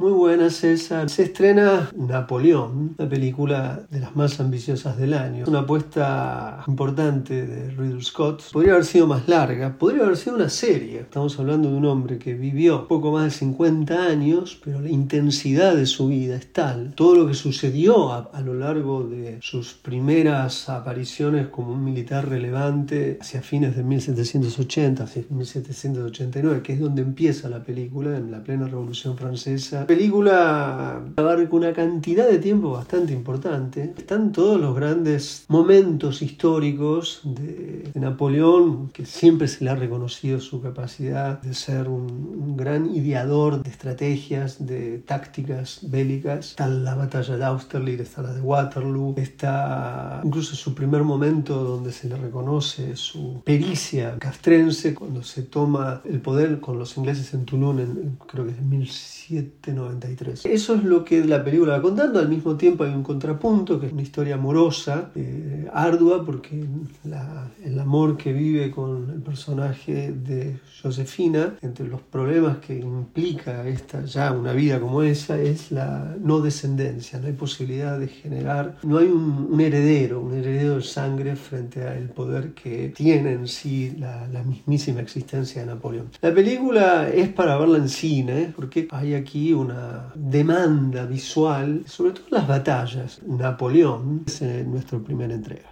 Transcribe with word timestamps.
Muy 0.00 0.12
buena 0.12 0.48
César. 0.48 1.10
Se 1.10 1.24
estrena 1.24 1.90
Napoleón, 1.94 2.94
una 2.98 3.06
película 3.06 3.82
de 3.90 4.00
las 4.00 4.16
más 4.16 4.40
ambiciosas 4.40 4.96
del 4.96 5.12
año. 5.12 5.44
Una 5.46 5.58
apuesta 5.58 6.64
importante 6.66 7.46
de 7.46 7.68
Ridley 7.72 8.02
Scott. 8.02 8.42
Podría 8.50 8.72
haber 8.72 8.86
sido 8.86 9.06
más 9.06 9.28
larga, 9.28 9.76
podría 9.76 10.04
haber 10.04 10.16
sido 10.16 10.36
una 10.36 10.48
serie. 10.48 11.00
Estamos 11.00 11.38
hablando 11.38 11.70
de 11.70 11.76
un 11.76 11.84
hombre 11.84 12.18
que 12.18 12.32
vivió 12.32 12.88
poco 12.88 13.12
más 13.12 13.24
de 13.24 13.30
50 13.32 14.06
años, 14.06 14.58
pero 14.64 14.80
la 14.80 14.88
intensidad 14.88 15.76
de 15.76 15.84
su 15.84 16.08
vida 16.08 16.36
es 16.36 16.50
tal. 16.50 16.94
Todo 16.94 17.14
lo 17.16 17.26
que 17.26 17.34
sucedió 17.34 18.10
a, 18.10 18.30
a 18.32 18.40
lo 18.40 18.54
largo 18.54 19.04
de 19.04 19.36
sus 19.42 19.74
primeras 19.74 20.70
apariciones 20.70 21.48
como 21.48 21.74
un 21.74 21.84
militar 21.84 22.26
relevante 22.26 23.18
hacia 23.20 23.42
fines 23.42 23.76
de 23.76 23.82
1780, 23.82 25.04
hacia 25.04 25.24
1789, 25.28 26.62
que 26.62 26.72
es 26.72 26.80
donde 26.80 27.02
empieza 27.02 27.50
la 27.50 27.62
película, 27.62 28.16
en 28.16 28.30
la 28.30 28.42
plena 28.42 28.66
Revolución 28.66 29.18
Francesa 29.18 29.86
película 29.90 31.02
abarca 31.16 31.56
una 31.56 31.72
cantidad 31.72 32.28
de 32.28 32.38
tiempo 32.38 32.70
bastante 32.70 33.12
importante. 33.12 33.92
Están 33.98 34.30
todos 34.30 34.60
los 34.60 34.72
grandes 34.76 35.46
momentos 35.48 36.22
históricos 36.22 37.22
de, 37.24 37.90
de 37.92 38.00
Napoleón, 38.00 38.90
que 38.90 39.04
siempre 39.04 39.48
se 39.48 39.64
le 39.64 39.70
ha 39.70 39.74
reconocido 39.74 40.38
su 40.38 40.62
capacidad 40.62 41.42
de 41.42 41.54
ser 41.54 41.88
un, 41.88 42.04
un 42.40 42.56
gran 42.56 42.94
ideador 42.94 43.64
de 43.64 43.68
estrategias, 43.68 44.64
de 44.64 44.98
tácticas 44.98 45.80
bélicas. 45.82 46.50
Está 46.50 46.68
la 46.68 46.94
batalla 46.94 47.36
de 47.36 47.44
Austerlitz, 47.46 48.00
está 48.02 48.22
la 48.22 48.32
de 48.32 48.42
Waterloo, 48.42 49.14
está 49.16 50.20
incluso 50.22 50.54
su 50.54 50.72
primer 50.72 51.02
momento 51.02 51.64
donde 51.64 51.90
se 51.90 52.08
le 52.08 52.14
reconoce 52.14 52.94
su 52.94 53.42
pericia 53.44 54.16
castrense 54.20 54.94
cuando 54.94 55.24
se 55.24 55.42
toma 55.42 56.00
el 56.04 56.20
poder 56.20 56.60
con 56.60 56.78
los 56.78 56.96
ingleses 56.96 57.34
en 57.34 57.44
Toulon, 57.44 57.80
en, 57.80 58.18
creo 58.28 58.44
que 58.44 58.52
es 58.52 58.60
1790 58.60 59.79
93. 59.80 60.46
Eso 60.46 60.74
es 60.74 60.84
lo 60.84 61.04
que 61.04 61.24
la 61.24 61.44
película 61.44 61.76
va 61.76 61.82
contando, 61.82 62.18
al 62.18 62.28
mismo 62.28 62.56
tiempo 62.56 62.84
hay 62.84 62.92
un 62.92 63.02
contrapunto, 63.02 63.80
que 63.80 63.86
es 63.86 63.92
una 63.92 64.02
historia 64.02 64.34
amorosa, 64.34 65.10
eh, 65.14 65.68
ardua, 65.72 66.24
porque 66.24 66.64
la, 67.04 67.50
el 67.64 67.78
amor 67.78 68.16
que 68.16 68.32
vive 68.32 68.70
con 68.70 69.10
el 69.10 69.22
personaje 69.22 70.12
de 70.12 70.58
Josefina, 70.82 71.56
entre 71.62 71.86
los 71.86 72.00
problemas 72.00 72.58
que 72.58 72.78
implica 72.78 73.66
esta, 73.66 74.04
ya 74.04 74.32
una 74.32 74.52
vida 74.52 74.80
como 74.80 75.02
esa, 75.02 75.40
es 75.40 75.70
la 75.70 76.16
no 76.20 76.40
descendencia, 76.40 77.18
no 77.18 77.26
hay 77.26 77.32
posibilidad 77.32 77.98
de 77.98 78.08
generar, 78.08 78.76
no 78.82 78.98
hay 78.98 79.06
un, 79.08 79.48
un 79.50 79.60
heredero, 79.60 80.20
un 80.20 80.34
heredero 80.34 80.76
de 80.76 80.82
sangre 80.82 81.36
frente 81.36 81.86
al 81.86 82.08
poder 82.08 82.52
que 82.54 82.92
tiene 82.94 83.32
en 83.32 83.46
sí 83.46 83.94
la, 83.98 84.26
la 84.28 84.42
mismísima 84.42 85.00
existencia 85.00 85.62
de 85.62 85.66
Napoleón. 85.66 86.10
La 86.20 86.34
película 86.34 87.08
es 87.08 87.28
para 87.28 87.58
verla 87.58 87.78
en 87.78 87.88
cine, 87.88 88.52
porque 88.54 88.88
hay 88.90 89.14
aquí 89.14 89.52
un 89.52 89.69
demanda 90.14 91.04
visual, 91.06 91.82
sobre 91.86 92.12
todo 92.12 92.26
las 92.30 92.46
batallas. 92.48 93.20
Napoleón 93.26 94.24
es 94.26 94.42
nuestra 94.66 94.98
primera 94.98 95.34
entrega. 95.34 95.68